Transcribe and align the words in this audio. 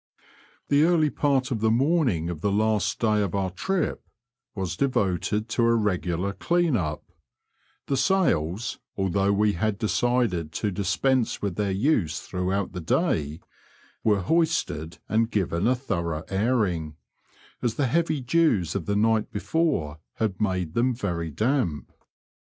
The 0.69 0.81
earlj 0.81 1.15
part 1.15 1.51
of 1.51 1.61
tibe 1.61 1.73
morning 1.73 2.31
of 2.31 2.41
the 2.41 2.51
last 2.51 2.99
day 2.99 3.21
of 3.21 3.35
oar 3.35 3.51
trif 3.51 3.99
was 4.55 4.75
devoted 4.75 5.47
to 5.49 5.61
a 5.63 5.75
regular 5.75 6.33
clean 6.33 6.75
up; 6.75 7.03
the 7.85 7.95
sails, 7.95 8.79
although 8.97 9.31
we 9.31 9.53
had 9.53 9.77
decided 9.77 10.51
to 10.53 10.71
dispense 10.71 11.39
with 11.43 11.55
thdr 11.55 11.77
use 11.79 12.19
throughout 12.19 12.71
the 12.73 12.81
day, 12.81 13.41
were 14.03 14.21
hoisted 14.21 14.97
and 15.07 15.29
given 15.29 15.67
a 15.67 15.75
thorough 15.75 16.23
airing, 16.29 16.95
as 17.61 17.75
the 17.75 17.85
heavy 17.85 18.21
dews 18.21 18.73
of 18.73 18.87
the 18.87 18.95
night 18.95 19.29
before 19.31 19.99
had 20.13 20.41
made 20.41 20.73
them 20.73 20.95
very 20.95 21.29
damp. 21.29 21.91